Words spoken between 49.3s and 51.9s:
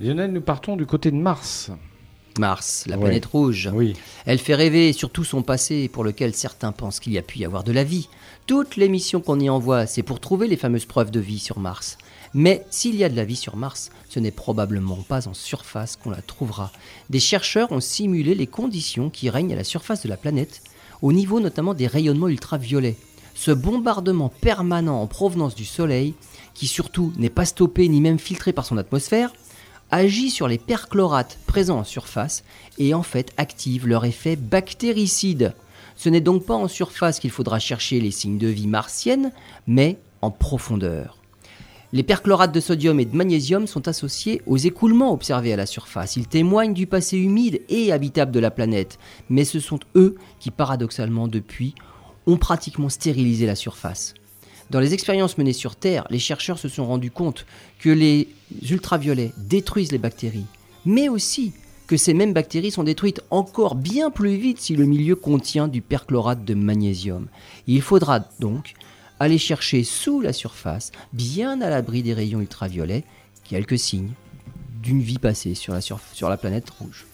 mais ce sont eux qui, paradoxalement depuis,